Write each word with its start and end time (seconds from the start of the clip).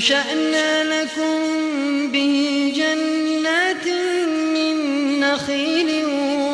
فأنشأنا 0.00 1.02
لكم 1.02 1.38
به 2.12 2.72
جنات 2.76 3.86
من 4.54 4.74
نخيل 5.20 6.04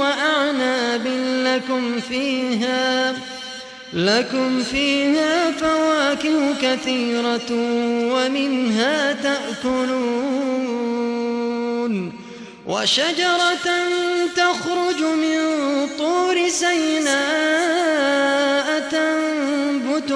وأعناب 0.00 1.06
لكم 1.46 2.00
فيها 2.00 3.14
لكم 3.92 4.62
فيها 4.62 5.50
فواكه 5.50 6.54
كثيرة 6.62 7.50
ومنها 8.12 9.12
تأكلون. 9.12 10.66
وشجرة 12.66 13.66
تخرج 14.36 15.00
من 15.02 15.38
طور 15.98 16.48
سيناء 16.48 17.75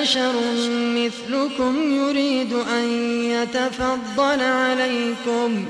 بشر 0.00 0.32
مثلكم 0.70 1.96
يريد 1.96 2.52
أن 2.52 2.84
يتفضل 3.22 4.40
عليكم. 4.40 5.64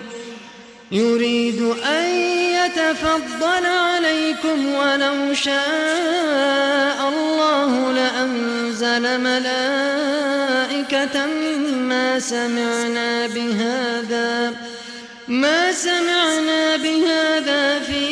يريد 0.92 1.62
أن 1.86 2.04
يتفضل 2.60 3.66
عليكم 3.66 4.74
ولو 4.74 5.34
شاء 5.34 7.08
الله 7.08 7.92
لأنزل 7.92 9.20
ملائكة 9.20 11.26
ما 11.72 12.18
سمعنا 12.18 13.26
بهذا 13.26 14.54
ما 15.28 15.72
سمعنا 15.72 16.76
بهذا 16.76 17.80
في 17.80 18.09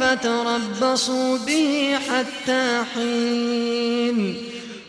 فتربصوا 0.00 1.38
به 1.38 1.96
حتى 2.08 2.82
حين. 2.94 4.36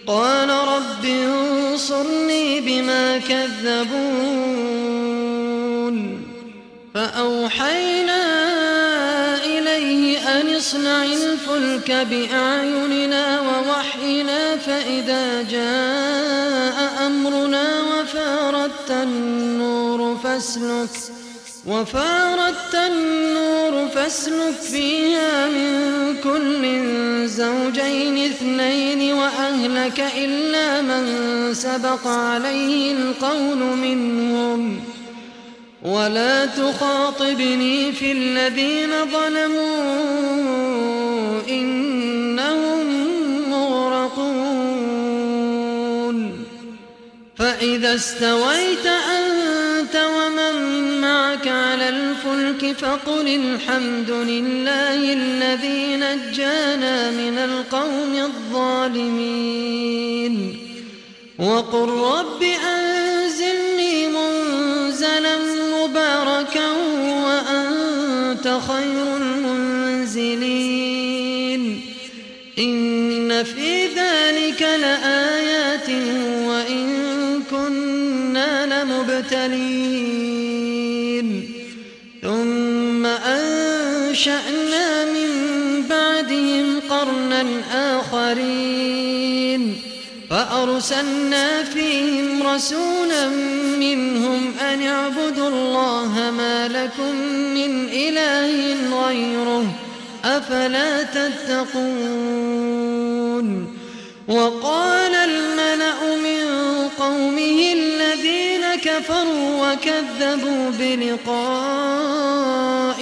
قال 0.08 0.50
رب 0.50 1.06
انصرني 1.06 2.62
بما 2.62 3.18
كذبون. 3.18 4.90
فأوحينا 6.96 8.24
إليه 9.46 10.40
أن 10.42 10.56
اصنع 10.56 11.04
الفلك 11.04 11.92
بأعيننا 11.92 13.42
ووحينا 13.42 14.58
فإذا 14.58 15.42
جاء 15.42 17.08
أمرنا 17.08 17.82
وفارت 17.82 18.92
النور 18.92 20.18
فاسلك. 20.24 21.19
وفارت 21.70 22.76
النور 22.76 23.88
فاسلك 23.88 24.54
فيها 24.72 25.48
من 25.48 26.16
كل 26.24 26.64
زوجين 27.28 28.26
اثنين 28.26 29.14
وأهلك 29.14 30.06
إلا 30.18 30.82
من 30.82 31.04
سبق 31.54 32.08
عليه 32.08 32.92
القول 32.92 33.58
منهم. 33.58 34.80
ولا 35.84 36.46
تخاطبني 36.46 37.92
في 37.92 38.12
الذين 38.12 38.90
ظلموا 39.12 40.50
إنهم 41.50 42.86
مغرقون. 43.50 44.80
فإذا 47.38 47.96
استويت 47.96 48.86
أنت 48.86 49.39
فقل 52.82 53.28
الحمد 53.28 54.12
لله 54.12 55.14
الذي 55.14 55.96
نجانا 55.96 57.12
من 57.12 57.38
القوم 57.38 58.16
الظالمين. 58.16 59.40
وقل 61.40 61.90
رب 61.90 62.44
أنزلني 62.44 64.08
منزلا 64.08 65.38
مباركا 65.82 66.68
وأنت 67.26 68.60
خير 68.68 69.18
المنزلين. 69.18 70.42
إن 72.60 73.44
في 73.44 73.86
ذلك 73.88 74.62
لآيات 74.62 75.90
وإن 76.48 76.88
كنا 77.52 78.84
لمبتلين. 78.84 80.19
أنشأنا 84.20 85.06
من 85.06 85.30
بعدهم 85.90 86.80
قرنا 86.90 87.46
آخرين 88.00 89.82
فأرسلنا 90.30 91.64
فيهم 91.64 92.48
رسولا 92.48 93.30
منهم 93.80 94.54
أن 94.62 94.82
اعبدوا 94.82 95.50
الله 95.50 96.32
ما 96.38 96.68
لكم 96.68 97.16
من 97.54 97.90
إله 97.90 98.76
غيره 99.06 99.66
أفلا 100.26 101.04
تتقون 101.04 102.40
وقال 104.28 105.16
الملأ 105.16 105.59
كفروا 109.00 109.72
وكذبوا 109.72 110.72
بلقاء 110.80 112.20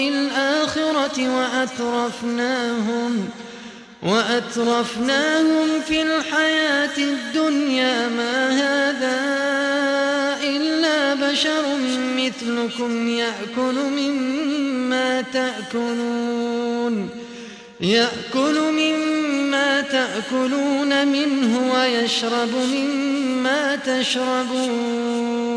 الآخرة 0.09 1.37
وأترفناهم 1.37 3.29
وأترفناهم 4.03 5.81
في 5.87 6.01
الحياة 6.01 6.97
الدنيا. 6.97 8.07
ما 8.07 8.49
هذا 8.49 9.17
إلا 10.43 11.13
بشر 11.13 11.65
مثلكم 12.17 13.07
يأكل 13.07 13.75
مما 13.75 15.21
تأكلون 15.33 17.09
يأكل 17.81 18.61
مما 18.71 19.81
تأكلون 19.81 21.07
منه 21.07 21.73
ويشرب 21.73 22.53
مما 22.73 23.75
تشربون. 23.75 25.56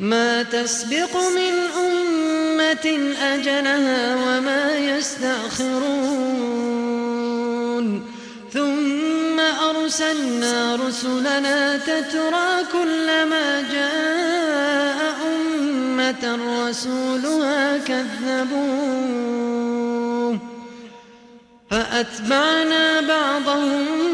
ما 0.00 0.42
تسبق 0.42 1.16
من 1.16 1.52
أمة 1.86 3.14
أجلها 3.22 4.14
وما 4.14 4.76
يستأخرون. 4.76 6.14
ثم 8.52 9.40
أرسلنا 9.40 10.76
رسلنا 10.76 11.76
تترى 11.76 12.64
كلما 12.72 13.62
جاء 13.72 15.14
أمة 15.26 16.38
رسولها 16.68 17.78
كذبوه. 17.78 19.24
فأتبعنا 21.70 23.00
بعضهم 23.00 24.13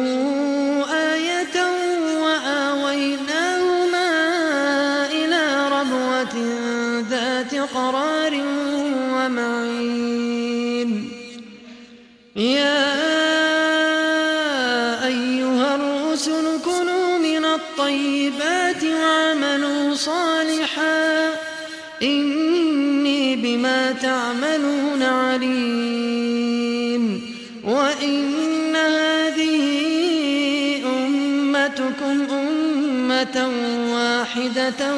واحدة 33.37 34.95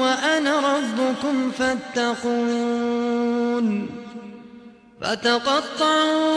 وأنا 0.00 0.76
ربكم 0.76 1.50
فاتقون 1.58 3.06
فتقطعوا 5.00 6.34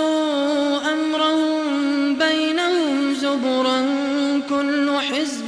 أمرهم 0.94 2.16
بينهم 2.18 3.14
زبرا 3.14 3.86
كل 4.50 4.92
حزب 5.00 5.48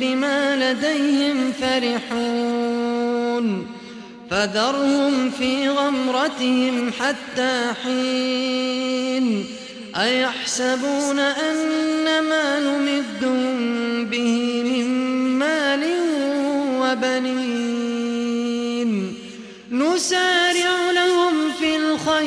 بما 0.00 0.56
لديهم 0.56 1.52
فرحون 1.52 3.06
فذرهم 4.30 5.30
في 5.30 5.68
غمرتهم 5.68 6.92
حتى 7.00 7.72
حين 7.84 9.46
أيحسبون 9.96 11.18
أن 11.18 12.04
ما 12.28 12.60
نمدهم 12.60 14.04
به 14.04 14.62
من 14.64 14.95
وبنين 16.96 18.90
نسارع 19.70 20.90
لهم 20.90 21.52
في 21.58 21.76
الخيرات. 21.76 22.26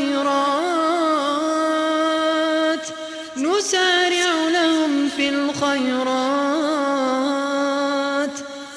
نسارع 3.37 4.49
لهم 4.53 5.09
في 5.17 5.29
الخيرات. 5.29 6.29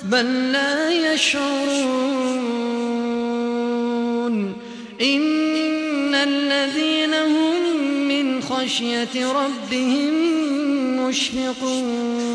بل 0.03 0.53
لا 0.53 0.91
يشعرون. 1.13 2.13
إن 5.03 6.15
الذين 6.15 7.15
هم 7.15 7.77
من 8.09 8.43
خشية 8.43 9.33
ربهم 9.33 10.13
مشفقون. 11.09 12.33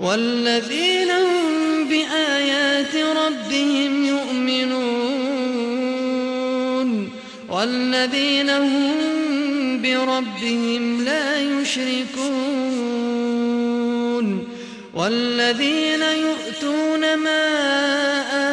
والذين 0.00 1.10
هم 1.10 1.88
بآيات 1.88 2.96
ربهم 2.96 4.04
يؤمنون 4.04 4.94
والذين 7.50 8.50
هم 8.50 9.82
بربهم 9.82 11.04
لا 11.04 11.40
يشركون 11.42 12.54
والذين 14.94 16.02
يؤتون 16.02 17.14
ما 17.14 17.44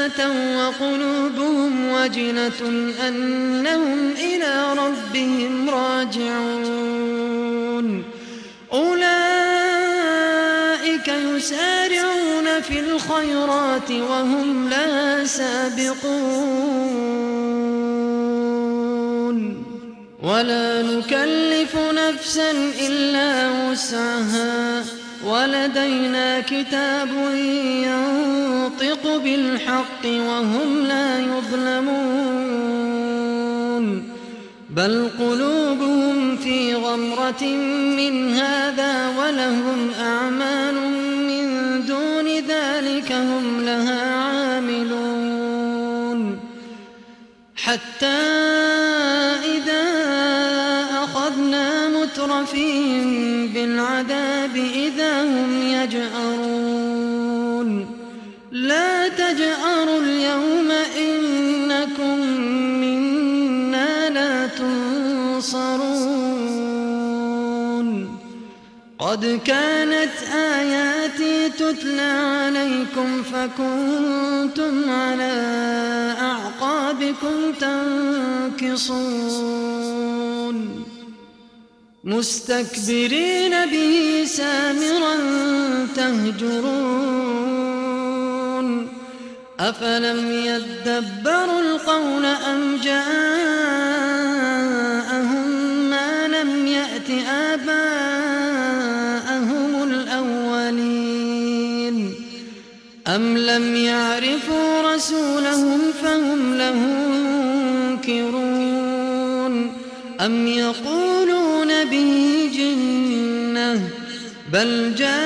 آتوا 0.05 0.67
وقلوبهم 0.67 1.91
وجنة 1.91 2.61
أنهم 3.07 4.11
إلى 4.11 4.73
ربهم 4.77 5.69
راجعون 5.69 6.70
يسارعون 11.41 12.61
في 12.61 12.79
الخيرات 12.79 13.91
وهم 13.91 14.69
لا 14.69 15.25
سابقون. 15.25 16.11
ولا 20.23 20.81
نكلف 20.81 21.75
نفسا 21.75 22.51
إلا 22.87 23.49
وسعها. 23.69 24.83
ولدينا 25.25 26.39
كتاب 26.39 27.09
ينطق 27.85 29.17
بالحق 29.23 30.05
وهم 30.05 30.85
لا 30.85 31.19
يظلمون. 31.19 32.71
بل 34.69 35.09
قلوبهم 35.19 36.37
في 36.37 36.75
غمرة 36.75 37.43
من 37.97 38.33
هذا 38.33 39.09
ولهم 39.19 39.91
أعمال 39.99 40.60
حتى 47.71 48.21
إذا 49.55 49.85
أخذنا 51.03 51.89
مترفين 51.89 53.47
بالعذاب 53.47 54.55
إذا 54.55 55.21
هم 55.21 55.61
يجأرون. 55.61 56.89
لا 58.51 59.07
تجأروا 59.07 59.99
اليوم 59.99 60.71
إنكم 60.99 62.19
منا 62.81 64.09
لا 64.09 64.47
تنصرون. 64.47 65.91
قد 68.99 69.39
كانت 69.45 70.15
آياتي 70.33 71.49
تتلى 71.49 72.01
عليكم 72.01 73.23
فكنتم 73.23 74.89
على 74.89 75.90
أعقابكم 76.81 77.53
تنكصون 78.59 79.11
مستكبرين 82.03 83.65
به 83.65 84.23
سامرا 84.25 85.15
تهجرون 85.95 87.11
أفلم 89.59 90.31
يدبروا 90.31 91.61
القول 91.61 92.25
أم 92.25 92.77
جاءهم 92.83 93.11
ما 95.89 96.27
لم 96.27 96.67
يأت 96.67 97.09
آباءهم 97.29 98.23
الأولين 99.83 101.11
أم 103.07 103.37
لم 103.37 103.75
يعرفوا 103.75 104.93
رسولهم 104.95 105.90
له 106.61 106.79
منكرون 108.07 109.53
أم 110.21 110.47
يقولون 110.47 111.85
به 111.85 112.49
جنة 112.55 113.89
بل 114.53 114.95
جاءهم 114.95 115.21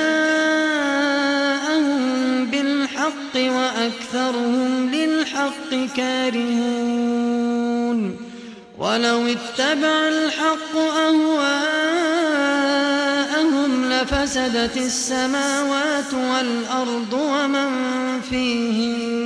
بالحق 2.46 3.34
وأكثرهم 3.36 4.90
للحق 4.94 5.70
كارهون 5.96 7.56
ولو 8.78 9.26
اتبع 9.26 10.08
الحق 10.08 10.76
أهواءهم 10.76 11.66
لفسدت 13.84 14.76
السماوات 14.76 16.14
والأرض 16.14 17.12
ومن 17.12 17.70
فيهن 18.30 19.25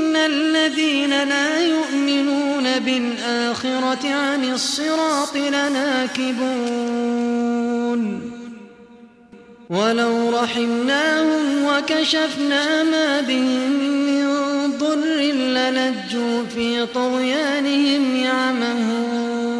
الذين 0.25 1.23
لا 1.23 1.61
يؤمنون 1.61 2.79
بالآخرة 2.79 4.13
عن 4.13 4.53
الصراط 4.53 5.35
لناكبون. 5.35 6.41
ولو 9.69 10.29
رحمناهم 10.29 11.65
وكشفنا 11.65 12.83
ما 12.83 13.21
بهم 13.21 13.71
من 14.05 14.27
ضر 14.77 15.19
للجوا 15.57 16.43
في 16.55 16.85
طغيانهم 16.85 18.15
يعمهون. 18.15 19.51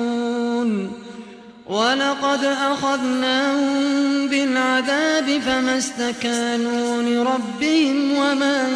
ولقد 1.72 2.44
أخذناهم 2.44 4.28
بالعذاب 4.28 5.42
فما 5.46 5.78
استكانوا 5.78 7.02
لربهم 7.02 8.12
وما 8.12 8.61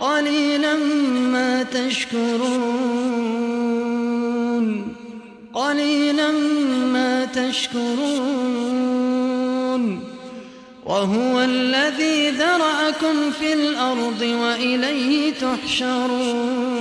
قليلا 0.00 0.76
ما 1.32 1.62
تشكرون. 1.62 3.10
قليلا 5.54 6.30
ما 6.92 7.24
تشكرون. 7.24 8.80
وهو 10.86 11.40
الذي 11.40 12.30
ذرأكم 12.30 13.30
في 13.30 13.52
الأرض 13.52 14.22
وإليه 14.22 15.32
تحشرون. 15.32 16.80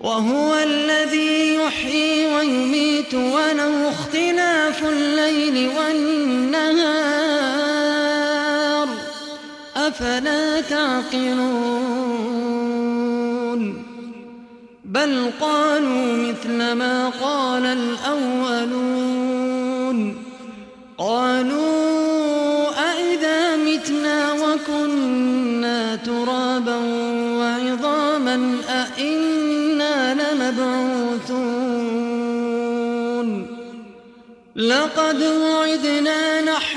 وهو 0.00 0.54
الذي 0.54 1.54
يحيي 1.54 2.26
ويميت 2.34 3.14
وله 3.14 3.88
اختلاف 3.90 4.84
الليل 4.84 5.68
والنهار. 5.68 6.93
أفلا 9.94 10.60
تعقلون 10.60 11.34
بل 14.84 15.30
قالوا 15.40 16.16
مثل 16.16 16.72
ما 16.72 17.08
قال 17.08 17.66
الأولون 17.66 19.16
قالوا 20.98 22.68
أئذا 22.90 23.56
متنا 23.56 24.32
وكنا 24.32 25.96
ترابا 25.96 26.76
وعظاما 27.38 28.56
أئنا 28.68 30.14
لمبعوثون 30.14 31.74
لقد 34.56 35.22
وعدنا 35.22 36.40
نحن 36.42 36.73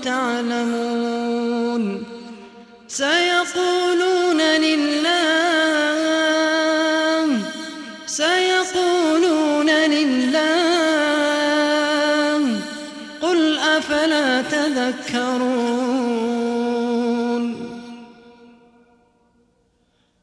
تعلمون. 0.00 1.82
سيقولون 2.88 4.40
لله 4.40 5.32
سيقولون 8.06 9.70
لله 9.70 10.52
قل 13.22 13.58
أفلا 13.58 14.42
تذكرون. 14.42 15.82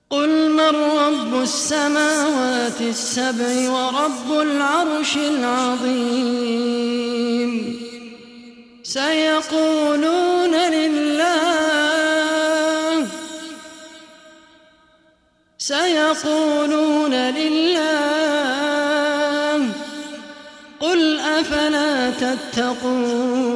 قل 0.09 0.51
من 0.51 0.75
رب 0.75 1.41
السماوات 1.41 2.81
السبع 2.81 3.69
ورب 3.69 4.31
العرش 4.41 5.17
العظيم. 5.17 6.39
سيقولون 8.89 10.55
لله. 10.55 11.29
سيقولون 15.57 17.13
لله. 17.13 17.79
قل 20.79 21.19
أفلا 21.19 22.09
تتقون. 22.09 23.49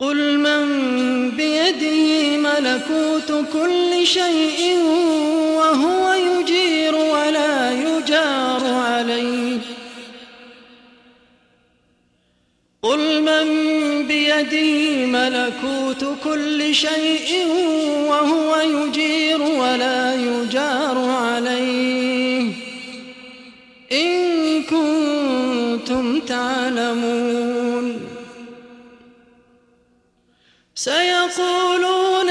قل 0.00 0.38
من 0.38 0.66
بيده 1.30 2.36
ملكوت 2.36 3.32
كل 3.52 4.06
شيء 4.06 4.78
وهو 5.56 6.12
يجير 6.12 6.94
ولا 6.94 7.70
يجار 7.70 8.64
عليه. 8.64 9.75
من 13.26 13.46
بيده 14.06 15.06
ملكوت 15.06 16.04
كل 16.24 16.74
شيء 16.74 17.46
وهو 18.08 18.56
يجير 18.56 19.42
ولا 19.42 20.14
يجار 20.14 20.98
عليه. 20.98 22.52
إن 23.92 24.62
كنتم 24.62 26.20
تعلمون. 26.20 28.00
سيقولون 30.74 32.30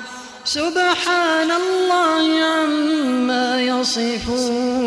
سبحان 0.51 1.51
الله 1.51 2.43
عما 2.43 3.61
يصفون. 3.61 4.81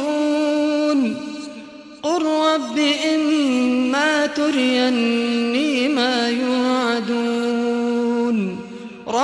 قل 2.04 2.24
رب 2.26 2.78
إما 3.14 4.26
تريني 4.26 5.88
ما 5.88 6.30
يوعدون 6.30 6.65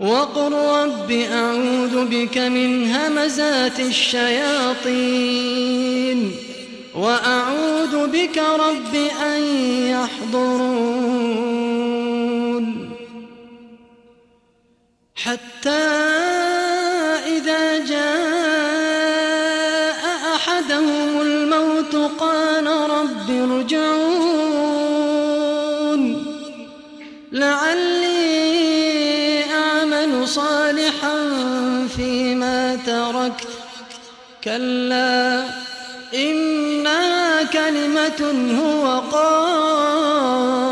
وقل 0.00 0.52
رب 0.52 1.10
أعوذ 1.10 2.04
بك 2.04 2.38
من 2.38 2.90
همزات 2.90 3.80
الشياطين 3.80 5.16
وأعوذ 6.94 8.06
بك 8.06 8.38
رب 8.38 8.94
أن 9.22 9.42
يحضرون 9.88 11.16
حتى 15.14 16.35
كلا 34.56 35.44
إنها 36.14 37.42
كلمة 37.42 38.20
هو 38.60 39.00
قائلها 39.00 40.65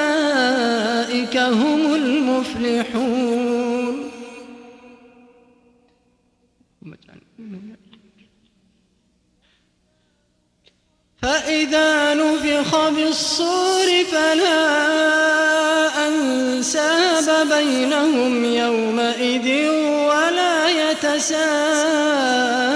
فأولئك 0.00 1.36
هم 1.36 1.94
المفلحون. 1.94 3.40
فإذا 11.22 12.14
نفخ 12.14 12.88
بالصور 12.88 14.04
فلا 14.12 14.66
أنساب 16.08 17.48
بينهم 17.48 18.44
يومئذ 18.44 19.68
ولا 20.08 20.68
يتساءلون 20.90 22.69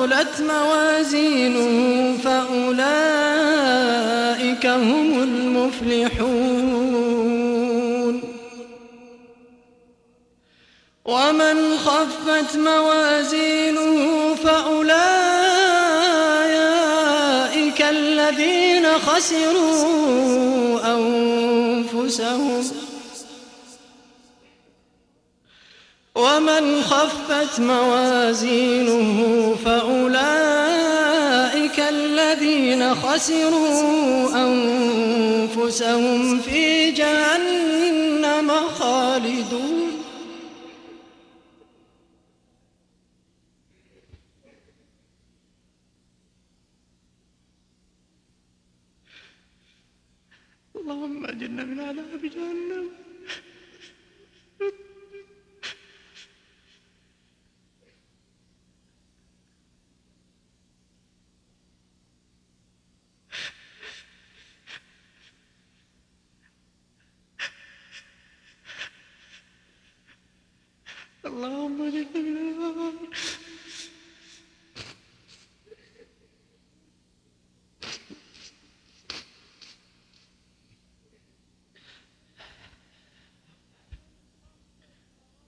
ثقلت 0.00 0.40
موازينه 0.40 2.16
فأولئك 2.24 3.06
هم 4.66 5.22
المفلحون. 5.22 6.30
ومن 11.04 11.78
خفت 11.78 12.56
موازينه 12.56 14.34
فأولئك 14.34 15.00
الذين 17.82 18.86
خسروا 18.98 20.80
أنفسهم. 20.94 22.64
ومن 26.14 26.82
خفت 26.82 27.60
موازينه 27.60 29.54
فأولئك 29.64 30.20
الذين 31.80 32.94
خسروا 32.94 34.28
أنفسهم 34.46 36.40
في 36.40 36.90
جهنم 36.90 38.50
خالدون. 38.50 39.90
اللهم 50.76 51.26
أجرنا 51.26 51.64
من 51.64 51.80
عذاب 51.80 52.22
جهنم. 52.22 52.99
اللهم 71.30 71.82
النار 72.14 72.92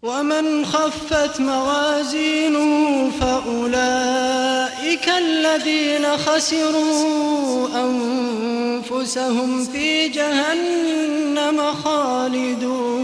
ومن 0.02 0.64
خفت 0.66 1.40
موازينه 1.40 3.10
فأولئك 3.20 5.08
الذين 5.08 6.16
خسروا 6.16 7.68
أنفسهم 7.84 9.64
في 9.64 10.08
جهنم 10.08 11.72
خالدون. 11.72 13.01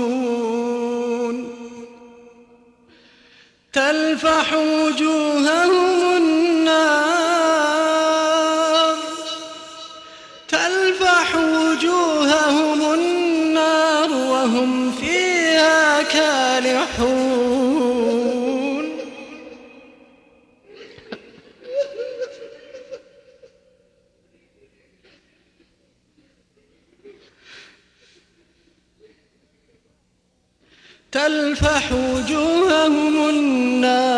تلفح 4.18 4.52
وجوههم 4.54 6.16
النار. 6.16 7.38
تلفح 10.48 11.36
وجوههم 11.36 12.92
النار 12.94 14.10
وهم 14.10 14.92
فيها 14.92 16.02
كالحون 16.02 17.28
تلفح 31.12 31.92
وجوههم 31.92 33.28
النار 33.28 33.77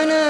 ربنا 0.00 0.29